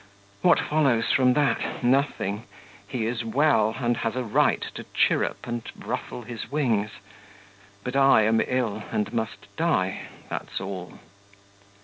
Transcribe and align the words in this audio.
What 0.41 0.59
follows 0.59 1.11
from 1.11 1.33
that? 1.33 1.83
Nothing. 1.83 2.45
He 2.87 3.05
is 3.05 3.23
well 3.23 3.75
and 3.77 3.97
has 3.97 4.15
a 4.15 4.23
right 4.23 4.61
to 4.73 4.83
chirrup 4.95 5.45
and 5.45 5.61
ruffle 5.77 6.23
his 6.23 6.51
wings; 6.51 6.89
but 7.83 7.95
I 7.95 8.23
am 8.23 8.41
ill 8.47 8.81
and 8.91 9.13
must 9.13 9.55
die 9.57 10.07
that's 10.27 10.59
all. 10.59 10.93